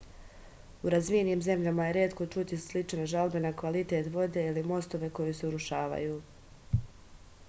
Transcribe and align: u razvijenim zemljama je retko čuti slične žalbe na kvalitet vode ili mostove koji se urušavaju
u 0.85 0.91
razvijenim 0.93 1.43
zemljama 1.47 1.85
je 1.87 1.93
retko 1.97 2.25
čuti 2.35 2.57
slične 2.63 3.05
žalbe 3.13 3.41
na 3.45 3.53
kvalitet 3.61 4.11
vode 4.15 4.47
ili 4.53 4.67
mostove 4.73 5.11
koji 5.21 5.39
se 5.41 5.51
urušavaju 5.51 6.19